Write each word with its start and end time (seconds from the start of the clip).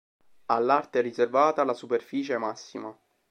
All'arte 0.47 0.97
è 0.97 1.01
riservata 1.03 1.63
la 1.63 1.75
superficie 1.75 2.39
massima. 2.39 2.91